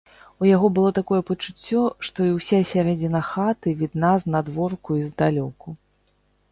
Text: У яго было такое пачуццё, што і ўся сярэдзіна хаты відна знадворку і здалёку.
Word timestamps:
У 0.43 0.47
яго 0.55 0.67
было 0.77 0.89
такое 0.99 1.19
пачуццё, 1.27 1.83
што 2.09 2.19
і 2.31 2.31
ўся 2.39 2.63
сярэдзіна 2.71 3.21
хаты 3.31 3.75
відна 3.83 4.11
знадворку 4.27 4.91
і 5.03 5.07
здалёку. 5.13 5.81